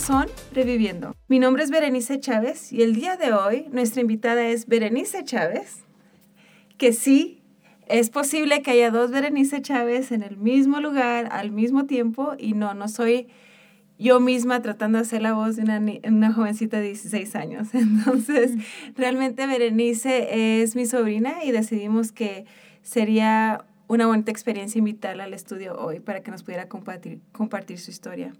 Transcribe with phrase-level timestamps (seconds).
[0.00, 1.14] son Reviviendo.
[1.28, 5.84] Mi nombre es Berenice Chávez y el día de hoy nuestra invitada es Berenice Chávez,
[6.78, 7.42] que sí,
[7.86, 12.54] es posible que haya dos Berenice Chávez en el mismo lugar al mismo tiempo y
[12.54, 13.28] no, no soy
[13.98, 17.68] yo misma tratando de hacer la voz de una, una jovencita de 16 años.
[17.74, 18.52] Entonces,
[18.96, 22.46] realmente Berenice es mi sobrina y decidimos que
[22.82, 27.90] sería una bonita experiencia invitarla al estudio hoy para que nos pudiera compartir, compartir su
[27.90, 28.32] historia.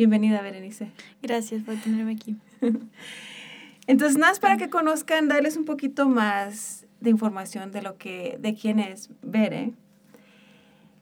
[0.00, 0.90] Bienvenida, Berenice.
[1.20, 2.34] Gracias por tenerme aquí.
[3.86, 8.54] Entonces, nada, para que conozcan, darles un poquito más de información de lo que, de
[8.54, 9.74] quién es Bere.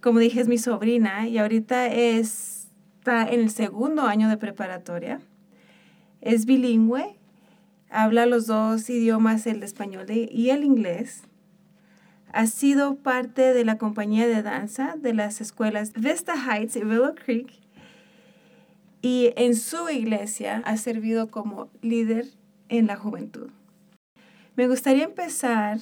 [0.00, 2.66] Como dije, es mi sobrina y ahorita es,
[2.98, 5.20] está en el segundo año de preparatoria.
[6.20, 7.14] Es bilingüe,
[7.90, 11.22] habla los dos idiomas, el español y el inglés.
[12.32, 17.14] Ha sido parte de la compañía de danza de las escuelas Vista Heights y Willow
[17.14, 17.67] Creek
[19.02, 22.26] y en su iglesia ha servido como líder
[22.68, 23.50] en la juventud.
[24.56, 25.78] Me gustaría empezar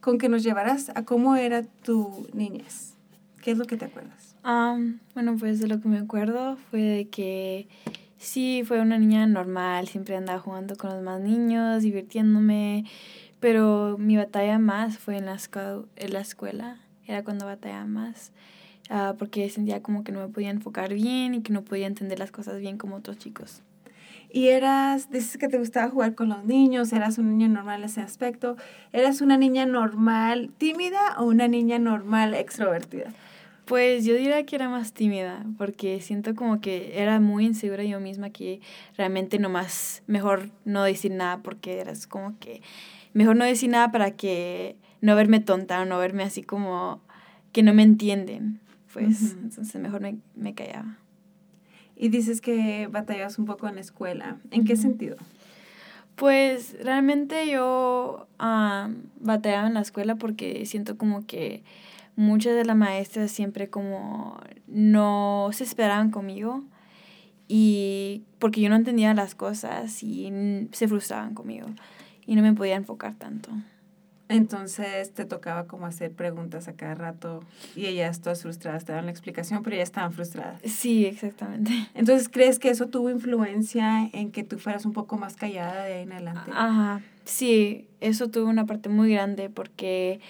[0.00, 2.94] con que nos llevaras a cómo era tu niñez.
[3.42, 4.36] ¿Qué es lo que te acuerdas?
[5.14, 7.66] bueno, pues de lo que me acuerdo fue de que
[8.16, 12.84] sí, fue una niña normal, siempre andaba jugando con los más niños, divirtiéndome,
[13.40, 15.36] pero mi batalla más fue en la,
[15.96, 18.32] en la escuela, era cuando batallaba más.
[18.88, 22.18] Ah, porque sentía como que no me podía enfocar bien y que no podía entender
[22.18, 23.62] las cosas bien como otros chicos.
[24.30, 27.86] Y eras, dices que te gustaba jugar con los niños, eras una niña normal en
[27.86, 28.56] ese aspecto.
[28.92, 33.12] ¿Eras una niña normal tímida o una niña normal extrovertida?
[33.64, 37.98] Pues yo diría que era más tímida, porque siento como que era muy insegura yo
[37.98, 38.60] misma, que
[38.96, 42.62] realmente nomás mejor no decir nada, porque eras como que
[43.12, 47.00] mejor no decir nada para que no verme tonta o no verme así como
[47.50, 48.60] que no me entienden
[49.00, 50.96] pues entonces mejor me, me, callaba.
[51.96, 54.38] Y dices que batallas un poco en la escuela.
[54.50, 55.16] ¿En qué sentido?
[56.14, 58.26] Pues realmente yo
[59.20, 61.62] batallaba en la escuela porque siento como que
[62.16, 66.64] muchas de las maestras siempre como no se esperaban conmigo
[67.48, 70.32] y porque yo no entendía las cosas y
[70.72, 71.68] se frustraban conmigo
[72.26, 73.50] y no me podía enfocar tanto.
[74.28, 77.44] Entonces te tocaba como hacer preguntas a cada rato
[77.76, 80.60] y ellas todas frustradas te daban la explicación, pero ellas estaban frustradas.
[80.64, 81.72] Sí, exactamente.
[81.94, 85.94] Entonces, ¿crees que eso tuvo influencia en que tú fueras un poco más callada de
[85.94, 86.50] ahí en adelante?
[86.52, 90.20] Ajá, sí, eso tuvo una parte muy grande porque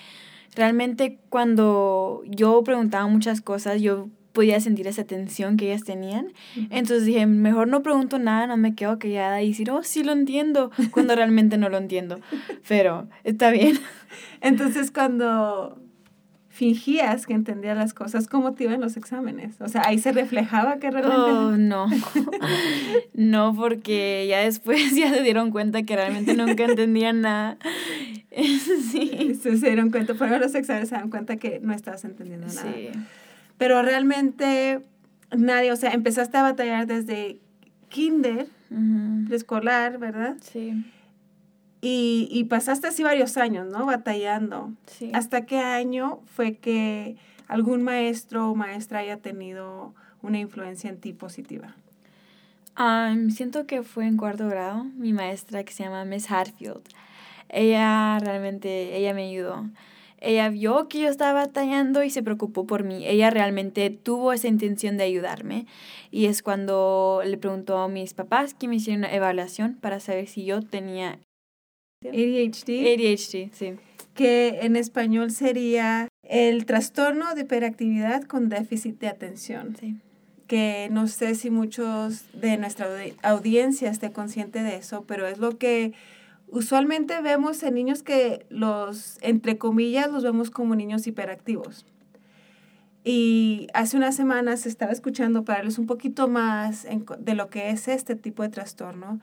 [0.55, 6.35] realmente cuando yo preguntaba muchas cosas, yo podía sentir esa tensión que ellas tenían.
[6.69, 10.13] Entonces dije, mejor no pregunto nada, no me quedo callada y decir, oh, sí lo
[10.13, 12.21] entiendo, cuando realmente no lo entiendo.
[12.69, 13.79] Pero está bien.
[14.43, 15.81] Entonces cuando
[16.51, 19.59] fingías que entendías las cosas, ¿cómo te iban los exámenes?
[19.63, 21.31] O sea, ahí se reflejaba que realmente...
[21.31, 21.87] Oh, no.
[23.15, 27.57] no, porque ya después ya se dieron cuenta que realmente nunca entendían nada.
[28.93, 29.35] sí.
[29.43, 32.71] Se, dieron cuenta, fueron los exámenes, se dan cuenta que no estabas entendiendo nada.
[32.71, 32.91] Sí.
[33.59, 34.83] Pero realmente
[35.37, 37.41] nadie, o sea, empezaste a batallar desde
[37.89, 38.49] kinder,
[39.31, 40.37] escolar, ¿verdad?
[40.41, 40.85] Sí.
[41.81, 43.87] Y, y, pasaste así varios años, ¿no?
[43.87, 44.73] Batallando.
[44.87, 45.11] Sí.
[45.15, 47.17] ¿Hasta qué año fue que
[47.49, 51.75] algún maestro o maestra haya tenido una influencia en ti positiva?
[53.31, 56.83] siento que fue en cuarto grado, mi maestra que se llama Miss Hartfield.
[57.49, 59.65] Ella realmente, ella me ayudó.
[60.27, 63.07] Ella vio que yo estaba batallando y se preocupó por mí.
[63.07, 65.67] Ella realmente tuvo esa intención de ayudarme.
[66.11, 70.27] Y es cuando le preguntó a mis papás que me hicieron una evaluación para saber
[70.27, 71.21] si yo tenía
[72.05, 72.71] ADHD.
[72.95, 73.75] ADHD, sí.
[74.15, 79.77] Que en español sería el trastorno de hiperactividad con déficit de atención.
[79.79, 79.97] Sí.
[80.49, 82.89] Que no sé si muchos de nuestra
[83.23, 85.93] audiencia esté consciente de eso, pero es lo que
[86.49, 91.87] usualmente vemos en niños que los, entre comillas, los vemos como niños hiperactivos.
[93.05, 96.87] Y hace unas semanas estaba escuchando para darles un poquito más
[97.19, 99.21] de lo que es este tipo de trastorno.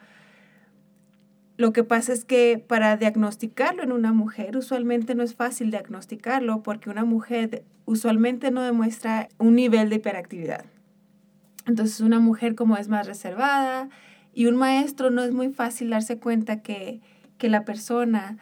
[1.58, 6.64] Lo que pasa es que para diagnosticarlo en una mujer, usualmente no es fácil diagnosticarlo
[6.64, 10.66] porque una mujer usualmente no demuestra un nivel de hiperactividad.
[11.66, 13.90] Entonces una mujer como es más reservada
[14.34, 17.02] y un maestro no es muy fácil darse cuenta que
[17.44, 18.38] que la persona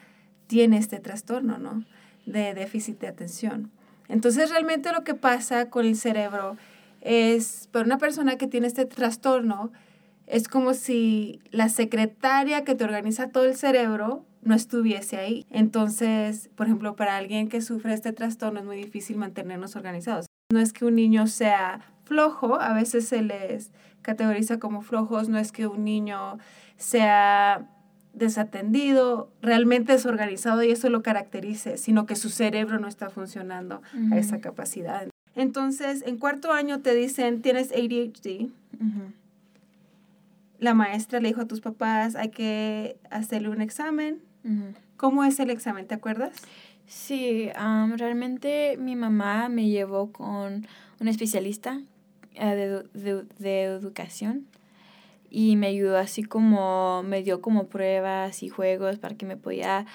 [0.45, 1.83] tiene este trastorno, ¿no?
[2.27, 3.71] De déficit de atención.
[4.09, 6.55] Entonces, realmente lo que pasa con el cerebro
[7.01, 9.71] es, para una persona que tiene este trastorno,
[10.27, 15.47] es como si la secretaria que te organiza todo el cerebro no estuviese ahí.
[15.49, 20.27] Entonces, por ejemplo, para alguien que sufre este trastorno es muy difícil mantenernos organizados.
[20.53, 23.71] No es que un niño sea flojo, a veces se les
[24.03, 26.37] categoriza como flojos, no es que un niño
[26.77, 27.67] sea
[28.13, 33.81] desatendido, realmente desorganizado y eso lo caracterice, sino que su cerebro no está funcionando
[34.11, 35.07] a esa capacidad.
[35.35, 38.49] Entonces, en cuarto año te dicen, tienes ADHD.
[40.59, 44.19] La maestra le dijo a tus papás, hay que hacerle un examen.
[44.97, 45.87] ¿Cómo es el examen?
[45.87, 46.33] ¿Te acuerdas?
[46.85, 47.49] Sí,
[47.95, 50.67] realmente mi mamá me llevó con
[50.99, 51.81] un especialista
[52.35, 54.45] eh, de, de, educación
[55.33, 59.85] y me ayudó así como, me dio como pruebas y juegos para que me podía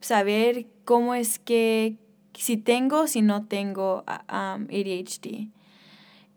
[0.00, 1.96] saber cómo es que,
[2.34, 5.48] si tengo, si no tengo ADHD.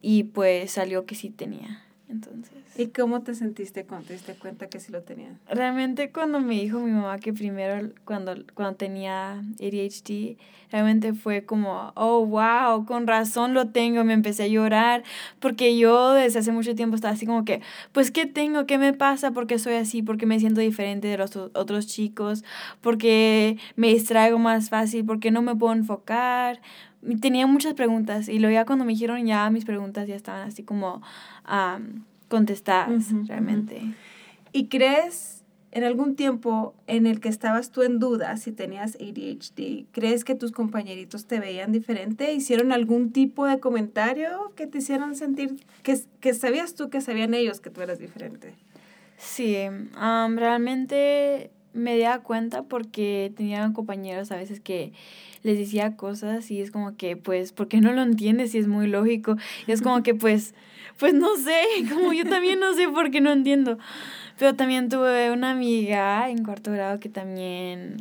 [0.02, 1.84] Y pues salió que sí tenía.
[2.08, 2.65] Entonces.
[2.78, 5.32] ¿Y cómo te sentiste cuando te diste cuenta que sí lo tenías?
[5.48, 10.36] Realmente cuando me dijo mi mamá que primero cuando, cuando tenía ADHD,
[10.72, 15.04] realmente fue como, oh, wow, con razón lo tengo, me empecé a llorar,
[15.40, 17.62] porque yo desde hace mucho tiempo estaba así como que,
[17.94, 18.66] pues, ¿qué tengo?
[18.66, 19.32] ¿Qué me pasa?
[19.32, 20.02] ¿Por qué soy así?
[20.02, 22.44] ¿Por qué me siento diferente de los otros chicos?
[22.82, 25.06] ¿Por qué me distraigo más fácil?
[25.06, 26.60] ¿Por qué no me puedo enfocar?
[27.22, 30.64] Tenía muchas preguntas y luego ya cuando me dijeron ya mis preguntas ya estaban así
[30.64, 31.02] como
[32.36, 33.82] contestadas realmente.
[34.52, 39.86] ¿Y crees en algún tiempo en el que estabas tú en duda si tenías ADHD,
[39.94, 42.34] crees que tus compañeritos te veían diferente?
[42.34, 47.34] ¿Hicieron algún tipo de comentario que te hicieran sentir que, que sabías tú que sabían
[47.34, 48.54] ellos que tú eras diferente?
[49.18, 49.56] Sí,
[49.96, 54.94] realmente me di cuenta porque tenía compañeros a veces que
[55.44, 58.56] les decía cosas y es como que, pues, ¿por qué no lo entiendes?
[58.56, 59.36] Y es muy lógico.
[59.68, 60.56] Y es como que, pues,
[60.98, 61.62] pues no sé,
[61.94, 63.78] como yo también no sé por qué no entiendo.
[64.40, 67.98] Pero también tuve una amiga en cuarto grado que también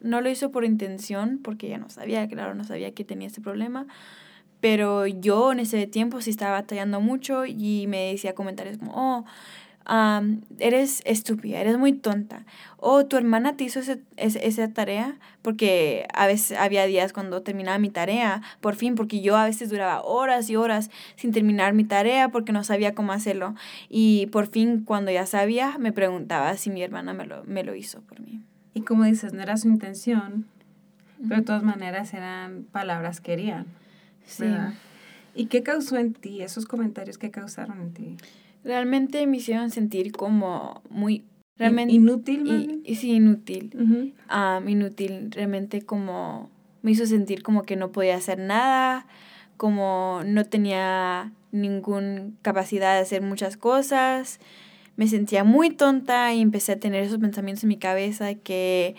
[0.00, 3.40] no lo hizo por intención, porque ella no sabía, claro, no sabía que tenía este
[3.40, 3.86] problema.
[4.60, 9.24] Pero yo en ese tiempo sí estaba batallando mucho y me decía comentarios como, oh,
[10.58, 12.44] eres estúpida, eres muy tonta.
[12.76, 13.80] O tu hermana te hizo
[14.16, 19.36] esa tarea, porque a veces había días cuando terminaba mi tarea, por fin, porque yo
[19.36, 23.54] a veces duraba horas y horas sin terminar mi tarea porque no sabía cómo hacerlo.
[23.88, 27.74] Y por fin, cuando ya sabía, me preguntaba si mi hermana me lo, me lo
[27.74, 28.40] hizo por mí.
[28.74, 30.46] Y como dices, no era su intención,
[31.28, 33.66] pero de todas maneras eran palabras que querían.
[34.24, 34.46] Sí.
[35.34, 38.16] ¿Y qué causó en ti, esos comentarios que causaron en ti?
[38.64, 41.24] Realmente me hicieron sentir como muy...
[41.58, 42.82] Realmente, ¿Inútil?
[42.84, 43.70] Y, sí, inútil.
[44.66, 46.50] inútil, realmente como
[46.80, 49.06] me hizo sentir como que no podía hacer nada,
[49.56, 54.40] como no tenía ninguna capacidad de hacer muchas cosas.
[54.96, 58.96] Me sentía muy tonta y empecé a tener esos pensamientos en mi cabeza que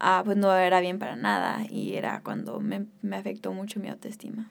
[0.00, 3.88] ah, pues no era bien para nada y era cuando me, me afectó mucho mi
[3.88, 4.50] autoestima.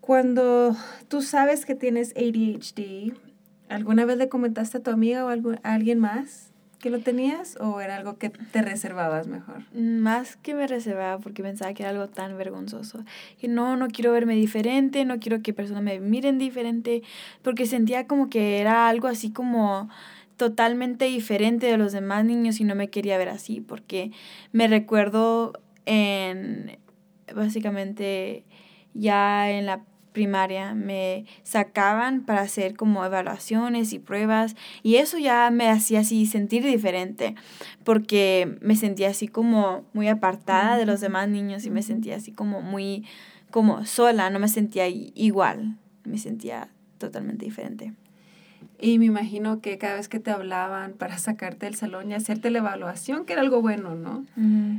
[0.00, 0.76] Cuando
[1.08, 3.12] tú sabes que tienes ADHD,
[3.70, 6.50] ¿Alguna vez le comentaste a tu amiga o a alguien más
[6.80, 9.62] que lo tenías o era algo que te reservabas mejor?
[9.72, 13.04] Más que me reservaba porque pensaba que era algo tan vergonzoso.
[13.40, 17.02] Y no, no quiero verme diferente, no quiero que personas me miren diferente,
[17.42, 19.88] porque sentía como que era algo así como
[20.36, 24.10] totalmente diferente de los demás niños y no me quería ver así, porque
[24.52, 25.52] me recuerdo
[25.86, 26.78] en,
[27.32, 28.44] básicamente,
[28.94, 35.50] ya en la primaria me sacaban para hacer como evaluaciones y pruebas y eso ya
[35.50, 37.34] me hacía así sentir diferente
[37.84, 42.32] porque me sentía así como muy apartada de los demás niños y me sentía así
[42.32, 43.04] como muy
[43.50, 47.94] como sola, no me sentía igual, me sentía totalmente diferente.
[48.80, 52.50] Y me imagino que cada vez que te hablaban para sacarte del salón y hacerte
[52.50, 54.24] la evaluación, que era algo bueno, ¿no?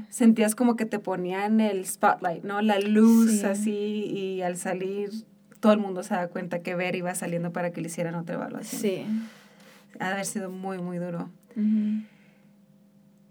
[0.10, 2.62] Sentías como que te ponían el spotlight, ¿no?
[2.62, 5.12] La luz así y al salir
[5.60, 8.36] todo el mundo se da cuenta que Ver iba saliendo para que le hicieran otra
[8.36, 8.82] evaluación.
[8.82, 9.06] Sí.
[10.00, 11.30] Ha de haber sido muy, muy duro.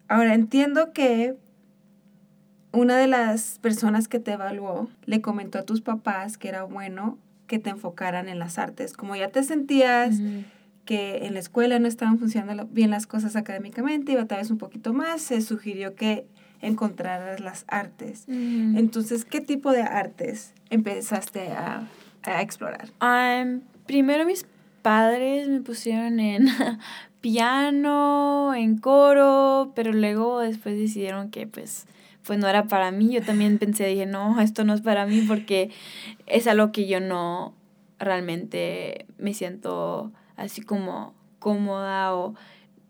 [0.08, 1.34] Ahora, entiendo que
[2.72, 7.18] una de las personas que te evaluó le comentó a tus papás que era bueno
[7.48, 8.92] que te enfocaran en las artes.
[8.92, 10.20] Como ya te sentías
[10.90, 14.92] que en la escuela no estaban funcionando bien las cosas académicamente y batallas un poquito
[14.92, 16.26] más, se sugirió que
[16.60, 18.24] encontraras las artes.
[18.26, 21.86] Entonces, ¿qué tipo de artes empezaste a,
[22.24, 22.88] a explorar?
[23.86, 24.44] primero mis
[24.82, 26.48] padres me pusieron en
[27.20, 31.86] piano, en coro, pero luego después decidieron que pues
[32.26, 33.12] pues no era para mí.
[33.12, 35.70] Yo también pensé, dije, no, esto no es para mí porque
[36.26, 37.54] es algo que yo no
[38.00, 42.34] realmente me siento así como cómoda o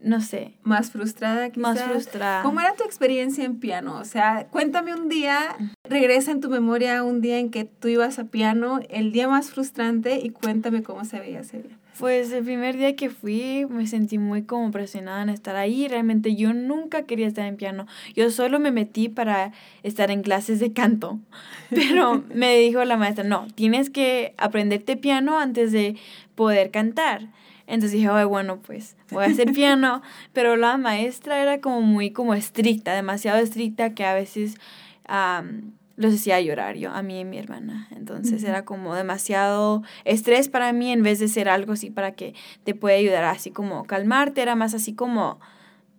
[0.03, 0.55] no sé.
[0.63, 1.63] Más frustrada quizás.
[1.63, 2.43] Más frustrada.
[2.43, 3.99] ¿Cómo era tu experiencia en piano?
[3.99, 8.19] O sea, cuéntame un día, regresa en tu memoria un día en que tú ibas
[8.19, 11.77] a piano, el día más frustrante y cuéntame cómo se veía ese día.
[11.99, 15.87] Pues el primer día que fui me sentí muy como presionada en estar ahí.
[15.87, 17.87] Realmente yo nunca quería estar en piano.
[18.15, 19.53] Yo solo me metí para
[19.83, 21.19] estar en clases de canto.
[21.69, 25.97] Pero me dijo la maestra, no, tienes que aprenderte piano antes de
[26.35, 27.29] poder cantar.
[27.71, 30.03] Entonces dije, Ay, bueno, pues voy a hacer piano.
[30.33, 34.57] Pero la maestra era como muy como estricta, demasiado estricta que a veces
[35.97, 37.89] los hacía llorar yo, a mí y mi hermana.
[37.91, 42.35] Entonces era como demasiado estrés para mí en vez de ser algo así para que
[42.65, 45.41] te pueda ayudar así como calmarte, era más así como,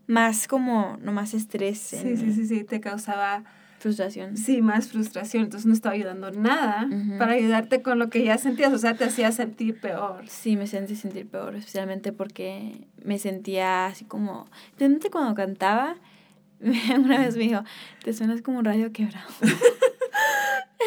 [0.07, 1.77] más como, no más estrés.
[1.79, 3.43] Sí, sí, sí, sí, te causaba...
[3.81, 4.37] Frustración.
[4.37, 5.45] Sí, más frustración.
[5.45, 8.71] Entonces no estaba ayudando nada para ayudarte con lo que ya sentías.
[8.73, 10.27] O sea, te hacía sentir peor.
[10.27, 14.45] Sí, me sentí sentir peor, especialmente porque me sentía así como...
[14.77, 15.95] Realmente cuando cantaba,
[16.59, 17.63] una vez me dijo,
[18.03, 19.27] te suenas como un radio quebrado.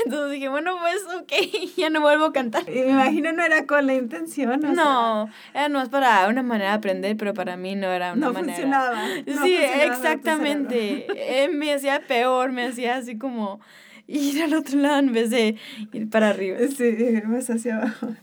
[0.05, 1.33] Entonces dije, bueno, pues ok,
[1.77, 2.63] ya no vuelvo a cantar.
[2.69, 4.61] Y me imagino no era con la intención.
[4.61, 8.55] no, era más para una manera de aprender, pero para mí no era una manera.
[8.55, 11.07] Funcionaba, no sí, exactamente.
[11.17, 13.61] Eh, me hacía peor, me hacía así como
[14.07, 15.57] ir al otro lado en vez de
[15.93, 16.59] ir para arriba.
[16.77, 18.15] Sí, ir más hacia abajo.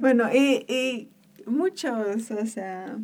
[0.00, 1.08] Bueno, y, y
[1.46, 2.96] muchos, o sea,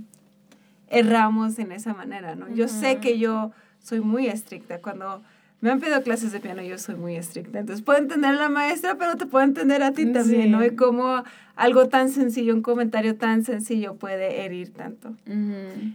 [0.88, 2.48] erramos en esa manera, ¿no?
[2.54, 4.80] Yo sé que yo soy muy estricta.
[4.80, 5.22] Cuando
[5.64, 7.58] me han pedido clases de piano, yo soy muy estricta.
[7.58, 10.62] Entonces, puedo entender a la maestra, pero te puedo entender a ti también, ¿no?
[10.62, 11.24] Y cómo
[11.56, 15.14] algo tan sencillo, un comentario tan sencillo puede herir tanto.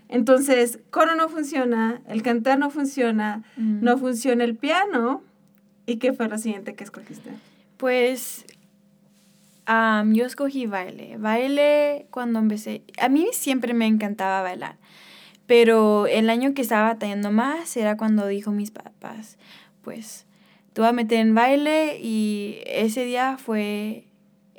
[0.08, 5.22] Entonces, coro no funciona, el cantar no funciona, no funciona el piano.
[5.86, 7.30] ¿Y qué fue lo siguiente que escogiste?
[7.78, 8.48] Pues
[9.68, 11.18] yo escogí baile.
[11.20, 12.82] Baile cuando empecé.
[13.00, 14.78] A mí siempre me encantaba bailar.
[15.50, 19.40] Pero el año que estaba batallando más era cuando dijo mis papás,
[19.82, 20.28] pues,
[20.74, 24.04] te a meter en baile y ese día fue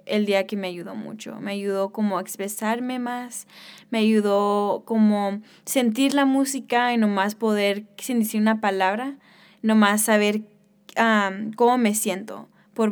[0.04, 1.38] el día que me ayudó mucho.
[1.40, 3.47] Me ayudó como a expresarme más,
[3.90, 9.16] me ayudó como sentir la música y nomás poder, sin decir una palabra,
[9.62, 10.42] nomás saber
[11.54, 12.90] cómo me siento por,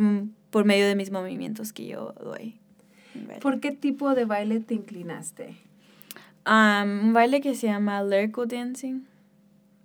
[0.51, 2.61] por medio de mis movimientos que yo doy.
[3.41, 5.68] ¿Por qué tipo de baile te inclinaste?
[6.49, 9.07] Un baile que se llama lyrical dancing.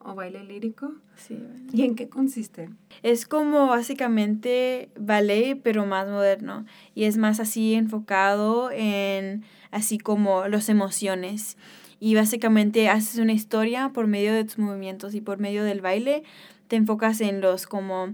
[0.05, 0.95] ¿O baile lírico?
[1.15, 1.37] Sí.
[1.71, 2.69] ¿Y en qué consiste?
[3.03, 6.65] Es como básicamente ballet, pero más moderno.
[6.93, 11.57] Y es más así enfocado en así como las emociones.
[11.99, 16.23] Y básicamente haces una historia por medio de tus movimientos y por medio del baile
[16.67, 18.13] te enfocas en los como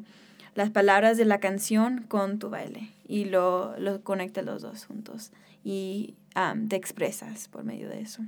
[0.53, 5.31] las palabras de la canción con tu baile y lo, lo conectas los dos juntos
[5.63, 6.15] y
[6.67, 8.21] te expresas por medio de eso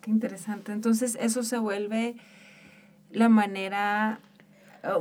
[0.00, 0.72] qué interesante.
[0.72, 2.16] Entonces eso se vuelve
[3.10, 4.20] la manera,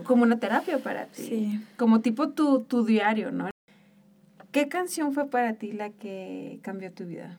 [0.03, 1.23] como una terapia para ti.
[1.23, 1.61] Sí.
[1.77, 3.49] Como tipo tu, tu diario, ¿no?
[4.51, 7.37] ¿Qué canción fue para ti la que cambió tu vida?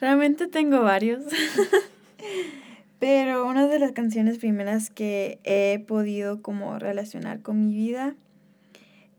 [0.00, 1.22] Realmente tengo varios.
[2.98, 8.14] Pero una de las canciones primeras que he podido como relacionar con mi vida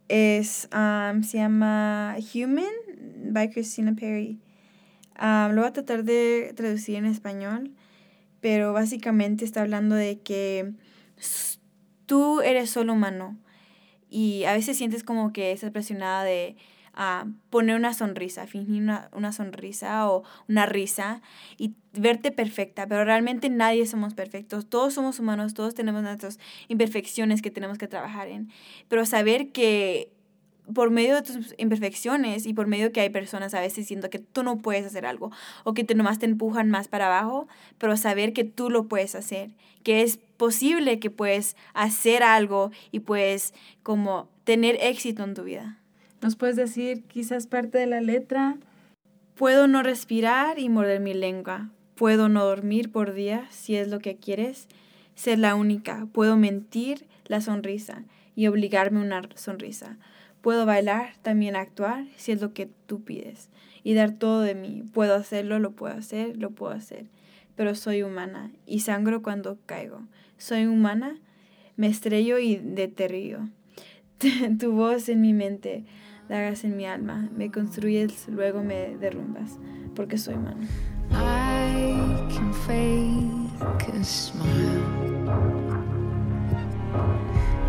[0.07, 2.73] es, se llama Human
[3.31, 4.39] by Christina Perry.
[5.15, 7.71] Ah, lo voy a tratar de traducir en español,
[8.41, 10.73] pero básicamente está hablando de que
[12.05, 13.37] tú eres solo humano
[14.09, 16.55] y a veces sientes como que estás presionada de
[16.93, 21.21] ah, poner una sonrisa, fingir una, una, sonrisa o una risa
[21.57, 27.41] y verte perfecta, pero realmente nadie somos perfectos, todos somos humanos, todos tenemos nuestras imperfecciones
[27.41, 28.51] que tenemos que trabajar en,
[28.87, 30.11] pero saber que
[30.73, 34.19] por medio de tus imperfecciones y por medio que hay personas a veces diciendo que
[34.19, 35.31] tú no puedes hacer algo
[35.63, 39.15] o que te nomás te empujan más para abajo, pero saber que tú lo puedes
[39.15, 39.51] hacer,
[39.83, 43.53] que es posible que puedes hacer algo y puedes
[43.83, 45.79] como tener éxito en tu vida.
[46.21, 48.57] ¿Nos puedes decir quizás parte de la letra?
[49.35, 51.69] Puedo no respirar y morder mi lengua.
[51.95, 54.67] Puedo no dormir por días si es lo que quieres.
[55.15, 56.07] Ser la única.
[56.11, 58.03] Puedo mentir la sonrisa
[58.35, 59.97] y obligarme a una sonrisa.
[60.43, 63.47] Puedo bailar, también actuar, si es lo que tú pides.
[63.81, 64.83] Y dar todo de mí.
[64.93, 67.05] Puedo hacerlo, lo puedo hacer, lo puedo hacer.
[67.55, 70.01] Pero soy humana y sangro cuando caigo.
[70.37, 71.15] Soy humana,
[71.77, 73.47] me estrello y deterrío.
[74.59, 75.85] tu voz en mi mente,
[76.27, 77.29] dagas en mi alma.
[77.33, 79.59] Me construyes, luego me derrumbas.
[79.95, 80.67] Porque soy humana.
[81.11, 81.95] I
[82.35, 84.83] can fake a smile.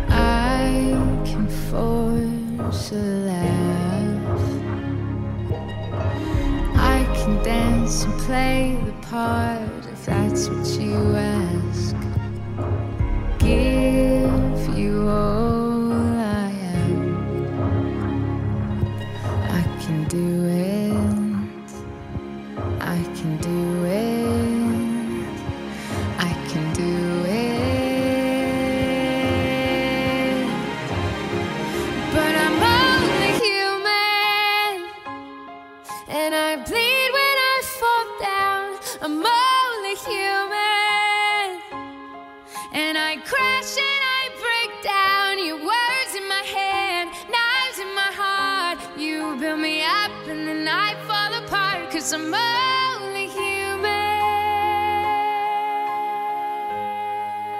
[0.09, 0.91] I
[1.23, 1.47] can
[2.71, 4.39] to laugh.
[6.75, 11.95] I can dance and play the part if that's what you ask.
[13.39, 14.34] Give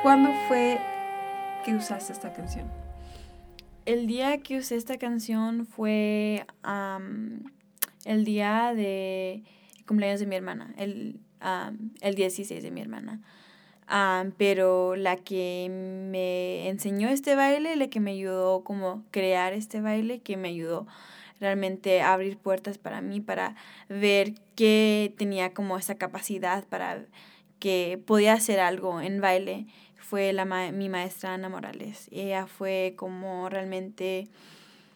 [0.06, 0.78] ¿Cuándo fue
[1.64, 2.72] que usaste esta canción?
[3.88, 6.46] El día que usé esta canción fue
[8.06, 9.42] el día de
[9.88, 11.20] cumpleaños de mi hermana, el,
[12.02, 13.24] el 16 de mi hermana.
[14.38, 20.20] pero la que me enseñó este baile, la que me ayudó como crear este baile,
[20.20, 20.86] que me ayudó
[21.40, 23.56] realmente a abrir puertas para mí, para
[23.90, 27.06] ver que tenía como esa capacidad para
[27.60, 29.66] que podía hacer algo en baile,
[30.16, 32.08] fue la mi maestra Ana Morales.
[32.10, 34.30] Ella fue como realmente,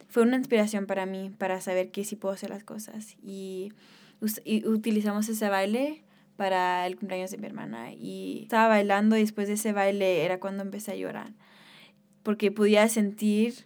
[0.07, 3.17] fue una inspiración para mí, para saber que sí puedo hacer las cosas.
[3.21, 3.73] Y,
[4.45, 6.03] y utilizamos ese baile
[6.37, 10.39] para el cumpleaños de mi hermana y estaba bailando y después de ese baile era
[10.39, 11.33] cuando empecé a llorar
[12.23, 13.65] porque podía sentir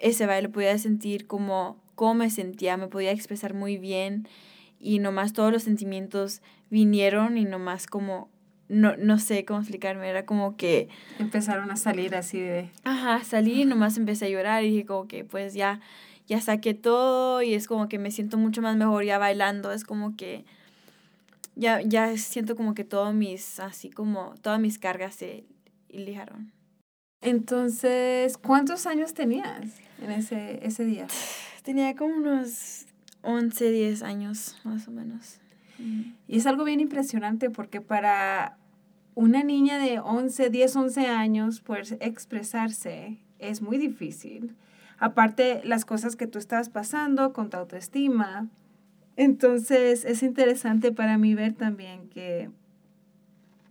[0.00, 4.26] ese baile, podía sentir como cómo me sentía, me podía expresar muy bien
[4.80, 8.28] y nomás todos los sentimientos vinieron y nomás como
[8.68, 10.88] no, no sé cómo explicarme, era como que...
[11.18, 12.70] Empezaron a salir así de...
[12.84, 15.80] Ajá, salí y nomás empecé a llorar y dije como que pues ya,
[16.26, 19.84] ya saqué todo y es como que me siento mucho más mejor ya bailando, es
[19.84, 20.44] como que
[21.54, 25.44] ya, ya siento como que todos mis, así como todas mis cargas se
[25.88, 26.52] lijaron.
[27.22, 31.06] Entonces, ¿cuántos años tenías en ese, ese día?
[31.62, 32.86] Tenía como unos
[33.22, 35.40] 11, 10 años más o menos.
[35.78, 38.56] Y es algo bien impresionante porque para
[39.14, 44.54] una niña de 11, 10, 11 años poder expresarse es muy difícil.
[44.98, 48.48] Aparte, las cosas que tú estabas pasando con tu autoestima.
[49.16, 52.50] Entonces, es interesante para mí ver también que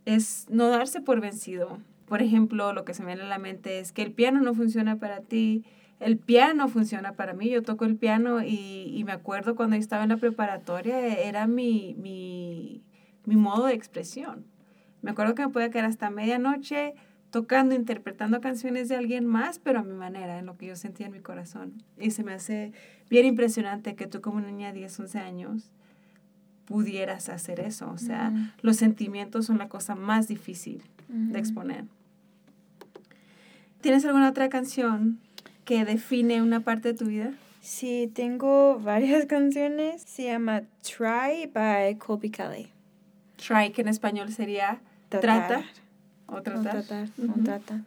[0.04, 1.78] es no darse por vencido.
[2.06, 4.54] Por ejemplo, lo que se me viene a la mente es que el piano no
[4.54, 5.64] funciona para ti,
[6.00, 7.48] el piano funciona para mí.
[7.48, 11.94] Yo toco el piano y, y me acuerdo cuando estaba en la preparatoria, era mi,
[11.98, 12.82] mi,
[13.24, 14.44] mi, modo de expresión.
[15.02, 16.94] Me acuerdo que me podía quedar hasta medianoche
[17.30, 21.06] tocando, interpretando canciones de alguien más, pero a mi manera, en lo que yo sentía
[21.06, 21.82] en mi corazón.
[21.98, 22.72] Y se me hace
[23.08, 25.70] bien impresionante que tú como niña de 10, 11 años
[26.66, 27.90] pudieras hacer eso.
[27.90, 31.84] O sea, los sentimientos son la cosa más difícil de exponer.
[33.80, 35.20] ¿Tienes alguna otra canción
[35.66, 37.32] que define una parte de tu vida?
[37.60, 40.00] Sí, tengo varias canciones.
[40.02, 42.68] Se llama Try by Colby Kelly.
[43.36, 45.64] Try, que en español sería trata.
[46.26, 46.76] O tratar.
[46.78, 47.82] O trata.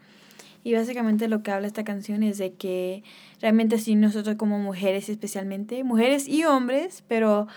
[0.63, 3.04] Y básicamente lo que habla esta canción es de que
[3.42, 7.48] realmente sí nosotros como mujeres especialmente, mujeres y hombres, pero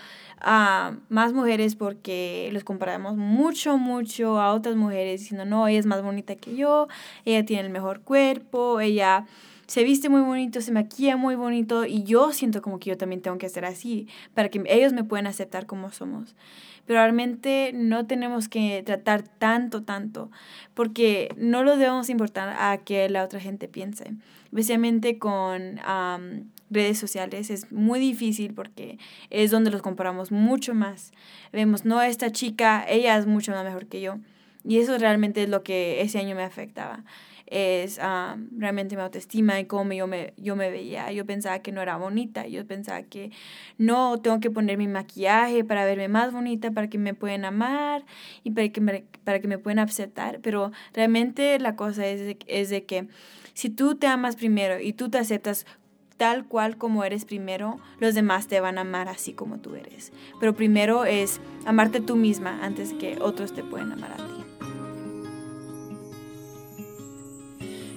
[0.41, 5.85] uh, más mujeres porque los comparamos mucho, mucho a otras mujeres diciendo, no, ella es
[5.85, 6.87] más bonita que yo,
[7.25, 9.25] ella tiene el mejor cuerpo, ella
[9.67, 13.21] se viste muy bonito, se maquilla muy bonito y yo siento como que yo también
[13.21, 16.35] tengo que ser así para que ellos me puedan aceptar como somos.
[16.85, 20.29] Pero realmente no tenemos que tratar tanto, tanto,
[20.73, 24.15] porque no lo debemos importar a que la otra gente piense.
[24.45, 25.79] Especialmente con
[26.69, 28.97] redes sociales es muy difícil porque
[29.29, 31.13] es donde los comparamos mucho más.
[31.53, 34.17] Vemos, no, esta chica, ella es mucho más mejor que yo.
[34.65, 37.03] Y eso realmente es lo que ese año me afectaba
[37.53, 37.99] es
[38.57, 41.11] realmente mi autoestima y cómo yo me, yo me veía.
[41.11, 43.31] Yo pensaba que no era bonita, yo pensaba que
[43.77, 48.05] no, tengo que poner mi maquillaje para verme más bonita, para que me puedan amar
[48.43, 50.39] y para que me, para que me puedan aceptar.
[50.41, 53.07] Pero realmente la cosa es es de que
[53.53, 55.65] si tú te amas primero y tú te aceptas
[56.17, 60.11] tal cual como eres primero, los demás te van a amar así como tú eres.
[60.39, 64.42] Pero primero es amarte tú misma antes que otros te pueden amar a ti.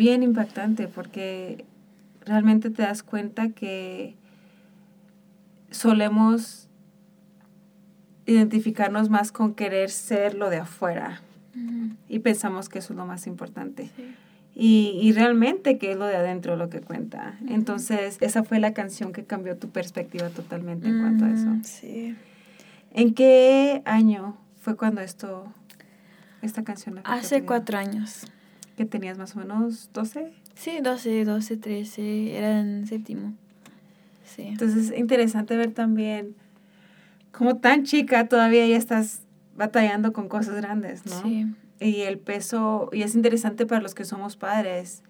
[0.00, 1.66] bien impactante porque
[2.24, 4.16] realmente te das cuenta que
[5.70, 6.70] solemos
[8.24, 11.20] identificarnos más con querer ser lo de afuera
[12.08, 13.90] y pensamos que eso es lo más importante.
[14.54, 17.38] Y, y, realmente que es lo de adentro lo que cuenta.
[17.48, 21.50] Entonces, esa fue la canción que cambió tu perspectiva totalmente en cuanto a eso.
[21.62, 22.16] Sí.
[22.92, 25.52] ¿En qué año fue cuando esto,
[26.42, 27.00] esta canción?
[27.04, 28.26] Hace cuatro años.
[28.80, 30.32] ¿Que tenías más o menos 12?
[30.54, 33.34] Sí, 12, 12, 13, era en séptimo.
[34.24, 34.44] Sí.
[34.44, 36.34] Entonces es interesante ver también
[37.30, 39.20] como tan chica todavía ya estás
[39.54, 41.20] batallando con cosas grandes, ¿no?
[41.20, 41.46] Sí.
[41.78, 45.02] Y el peso, y es interesante para los que somos padres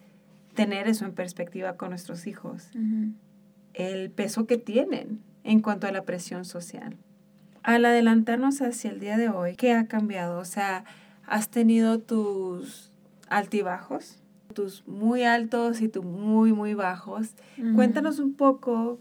[0.57, 2.71] tener eso en perspectiva con nuestros hijos.
[3.75, 6.97] El peso que tienen en cuanto a la presión social.
[7.63, 10.41] Al adelantarnos hacia el día de hoy, ¿qué ha cambiado?
[10.41, 10.85] O sea,
[11.25, 12.90] ¿has tenido tus
[13.31, 14.21] altibajos?
[14.53, 17.35] tus muy altos y tus muy, muy bajos.
[17.75, 18.99] Cuéntanos un poco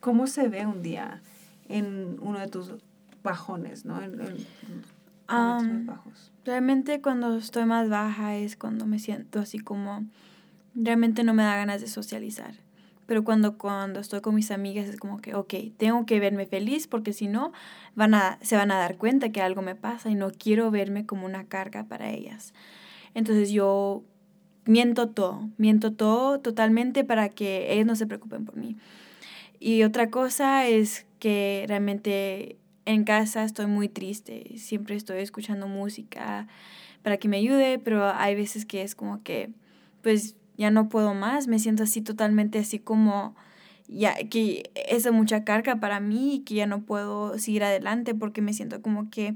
[0.00, 1.22] cómo se ve un día
[1.68, 2.74] en uno de tus
[3.22, 4.00] bajones, ¿no?
[4.02, 4.16] En,
[5.86, 6.32] bajos.
[6.44, 10.04] Realmente cuando estoy más baja es cuando me siento así como,
[10.74, 12.54] realmente no me da ganas de socializar.
[13.06, 16.86] Pero cuando, cuando estoy con mis amigas es como que, ok, tengo que verme feliz
[16.86, 17.52] porque si no,
[17.94, 21.06] van a, se van a dar cuenta que algo me pasa y no quiero verme
[21.06, 22.52] como una carga para ellas.
[23.14, 24.02] Entonces yo
[24.64, 28.76] miento todo, miento todo totalmente para que ellos no se preocupen por mí.
[29.58, 36.48] Y otra cosa es que realmente en casa estoy muy triste, siempre estoy escuchando música
[37.02, 39.50] para que me ayude, pero hay veces que es como que
[40.02, 43.34] pues ya no puedo más, me siento así totalmente así como
[43.88, 48.40] ya que es mucha carga para mí y que ya no puedo seguir adelante porque
[48.40, 49.34] me siento como que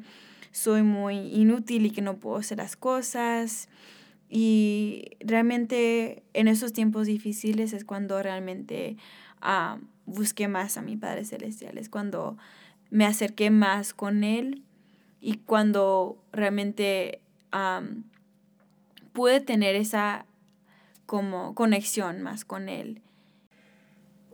[0.54, 3.68] soy muy inútil y que no puedo hacer las cosas.
[4.30, 8.96] Y realmente en esos tiempos difíciles es cuando realmente
[9.40, 12.36] ah, busqué más a mi Padre Celestial, es cuando
[12.90, 14.62] me acerqué más con Él
[15.20, 17.20] y cuando realmente
[19.12, 20.24] pude tener esa
[21.06, 23.02] como conexión más con Él.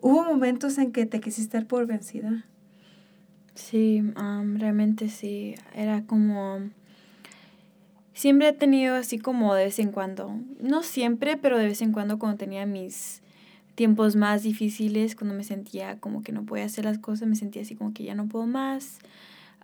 [0.02, 2.44] ¿Hubo momentos en que te quisiste dar por vencida?
[3.60, 5.54] Sí, realmente sí.
[5.74, 6.70] Era como...
[8.14, 11.92] Siempre he tenido así como de vez en cuando, no siempre, pero de vez en
[11.92, 13.22] cuando cuando tenía mis
[13.76, 17.62] tiempos más difíciles, cuando me sentía como que no podía hacer las cosas, me sentía
[17.62, 18.98] así como que ya no puedo más,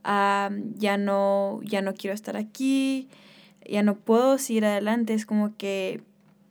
[0.04, 3.08] ya, no, ya no quiero estar aquí,
[3.68, 6.00] ya no puedo seguir adelante, es como que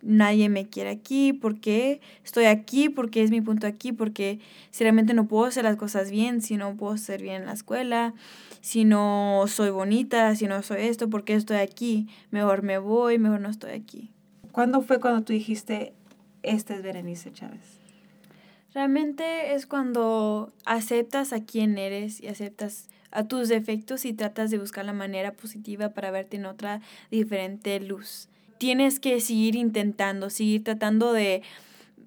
[0.05, 4.39] nadie me quiere aquí, porque estoy aquí, porque es mi punto aquí, porque
[4.71, 7.53] si realmente no puedo hacer las cosas bien, si no puedo ser bien en la
[7.53, 8.13] escuela,
[8.61, 12.07] si no soy bonita, si no soy esto, porque estoy aquí?
[12.31, 14.11] Mejor me voy, mejor no estoy aquí.
[14.51, 15.93] ¿Cuándo fue cuando tú dijiste,
[16.43, 17.79] esta es Berenice Chávez?
[18.73, 24.59] Realmente es cuando aceptas a quién eres y aceptas a tus defectos y tratas de
[24.59, 28.29] buscar la manera positiva para verte en otra diferente luz.
[28.57, 31.41] Tienes que seguir intentando, seguir tratando de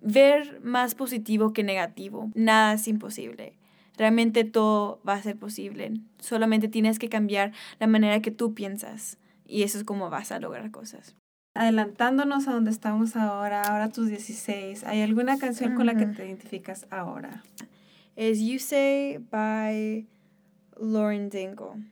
[0.02, 2.30] ver más positivo que negativo.
[2.34, 3.54] Nada es imposible.
[3.96, 5.92] Realmente todo va a ser posible.
[6.18, 10.38] Solamente tienes que cambiar la manera que tú piensas y eso es como vas a
[10.38, 11.16] lograr cosas
[11.58, 16.24] adelantándonos a donde estamos ahora, ahora tus 16, ¿hay alguna canción con la que te
[16.24, 17.42] identificas ahora?
[18.14, 20.06] Es You Say by
[20.80, 21.82] Lauren Dingle.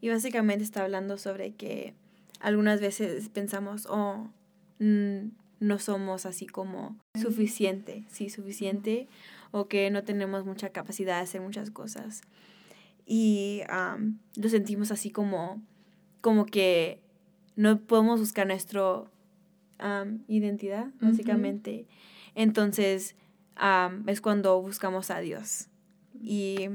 [0.00, 1.94] Y básicamente está hablando sobre que
[2.42, 4.28] algunas veces pensamos, oh,
[4.78, 9.08] no somos así como suficiente, sí, suficiente,
[9.52, 12.22] o que no tenemos mucha capacidad de hacer muchas cosas.
[13.06, 13.62] Y
[14.36, 15.62] lo sentimos así como,
[16.20, 17.00] como que
[17.54, 19.04] no podemos buscar nuestra
[20.26, 21.86] identidad, básicamente.
[22.34, 23.14] Entonces,
[24.06, 25.68] es cuando buscamos a Dios.
[26.20, 26.68] Y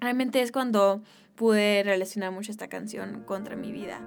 [0.00, 1.02] realmente es cuando
[1.36, 4.06] pude relacionar mucho esta canción contra mi vida.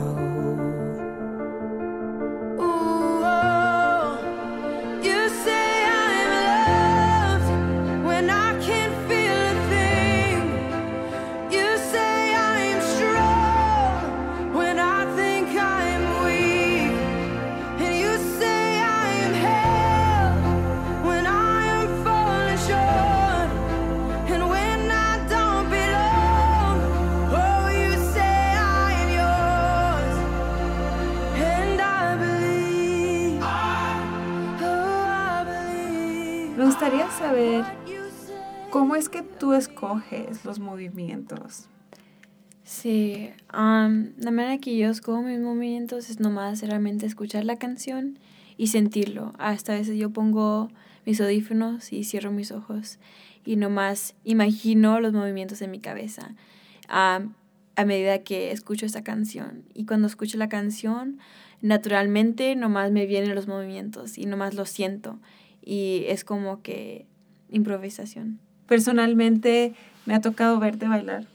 [36.81, 37.63] Gustaría saber
[38.71, 41.67] cómo es que tú escoges los movimientos.
[42.63, 48.17] Sí, la manera que yo escojo mis movimientos es nomás realmente escuchar la canción
[48.57, 49.31] y sentirlo.
[49.37, 50.69] Hasta a veces yo pongo
[51.05, 52.97] mis audífonos y cierro mis ojos
[53.45, 56.33] y nomás imagino los movimientos en mi cabeza
[56.87, 57.21] a
[57.85, 59.65] medida que escucho esta canción.
[59.75, 61.19] Y cuando escucho la canción,
[61.61, 65.19] naturalmente nomás me vienen los movimientos y nomás lo siento.
[65.63, 67.05] Y es como que
[67.49, 68.39] improvisación.
[68.67, 69.73] Personalmente
[70.05, 71.25] me ha tocado verte bailar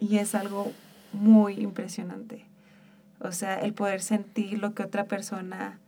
[0.00, 0.72] y es algo
[1.12, 2.44] muy impresionante.
[3.20, 5.78] O sea, el poder sentir lo que otra persona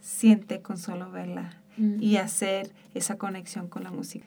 [0.00, 1.60] siente con solo verla
[2.00, 4.26] y hacer esa conexión con la música.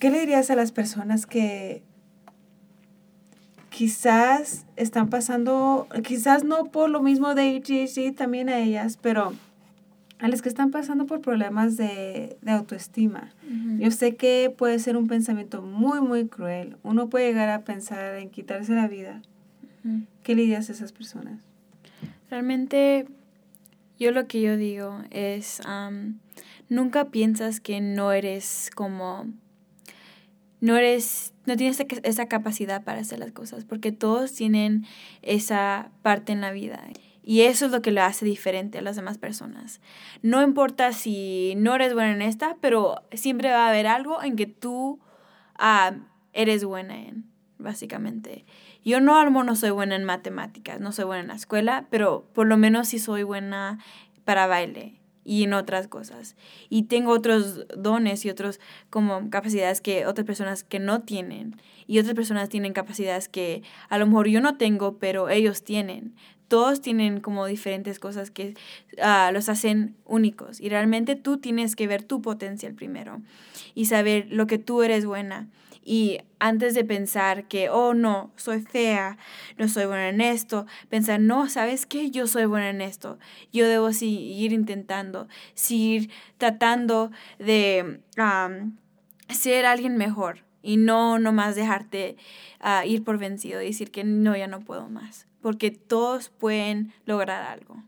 [0.00, 1.84] ¿Qué le dirías a las personas que
[3.72, 9.32] quizás están pasando, quizás no por lo mismo de ADHD, también a ellas, pero
[10.22, 13.34] a las que están pasando por problemas de, autoestima.
[13.80, 16.76] Yo sé que puede ser un pensamiento muy, muy cruel.
[16.84, 19.20] Uno puede llegar a pensar en quitarse la vida.
[20.22, 21.40] ¿Qué le dirías a esas personas?
[22.30, 23.08] Realmente,
[23.98, 25.60] yo lo que yo digo es,
[26.68, 29.26] nunca piensas que no eres como,
[30.60, 34.86] no eres, no tienes esa capacidad para hacer las cosas, porque todos tienen
[35.22, 36.80] esa parte en la vida.
[37.22, 39.80] Y eso es lo que lo hace diferente a las demás personas.
[40.22, 44.36] No importa si no eres buena en esta, pero siempre va a haber algo en
[44.36, 45.00] que tú
[45.56, 45.92] ah,
[46.32, 47.26] eres buena en,
[47.58, 48.44] básicamente.
[48.84, 52.26] Yo no, almo no soy buena en matemáticas, no soy buena en la escuela, pero
[52.32, 53.78] por lo menos sí soy buena
[54.24, 56.36] para baile y en otras cosas.
[56.68, 61.60] Y tengo otros dones y otros como capacidades que otras personas que no tienen.
[61.86, 66.14] Y otras personas tienen capacidades que a lo mejor yo no tengo, pero ellos tienen
[66.48, 68.54] todos tienen como diferentes cosas que
[69.00, 73.22] ah, los hacen únicos y realmente tú tienes que ver tu potencial primero
[73.74, 75.48] y saber lo que tú eres buena.
[75.84, 79.18] Y antes de pensar que, oh no, soy fea,
[79.58, 82.10] no soy buena en esto, pensar, no, ¿sabes qué?
[82.10, 83.18] Yo soy buena en esto.
[83.52, 88.00] Yo debo seguir intentando, seguir tratando de
[89.28, 92.16] ser alguien mejor y no nomás dejarte
[92.60, 96.92] ah, ir por vencido y decir que no, ya no puedo más porque todos pueden
[97.04, 97.82] lograr algo.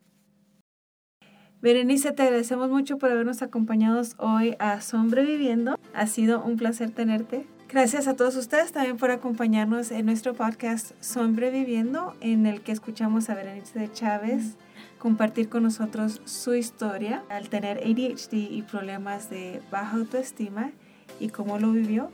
[1.63, 5.79] Berenice, te agradecemos mucho por habernos acompañado hoy a Sobreviviendo.
[5.95, 7.47] Ha sido un placer tenerte.
[7.71, 13.31] Gracias a todos ustedes también por acompañarnos en nuestro podcast Sobreviviendo, en el que escuchamos
[13.31, 14.59] a Berenice de Chávez
[15.05, 20.73] compartir con nosotros su historia al tener ADHD y problemas de baja autoestima
[21.21, 22.11] y cómo lo vivió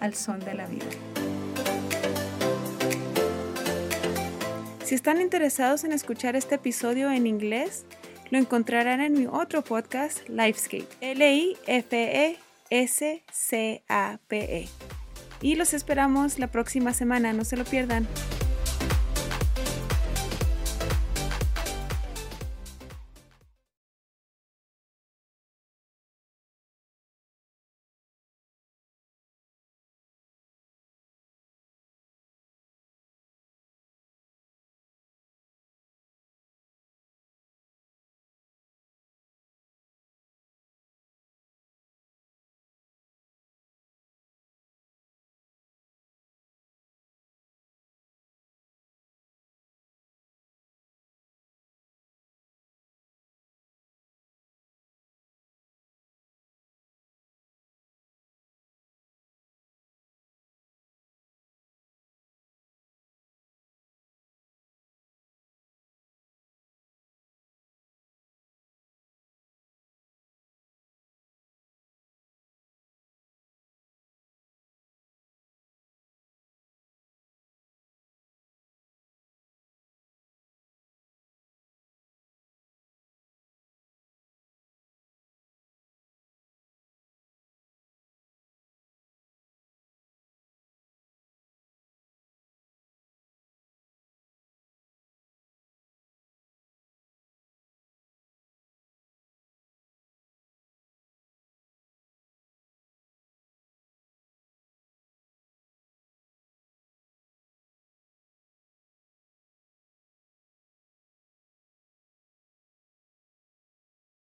[0.00, 0.84] al son de la vida.
[4.86, 7.86] Si están interesados en escuchar este episodio en inglés,
[8.30, 10.86] lo encontrarán en mi otro podcast, Lifescape.
[11.00, 11.58] L-I-F-E-S-C-A-P-E.
[15.42, 18.06] Y los esperamos la próxima semana, no se lo pierdan.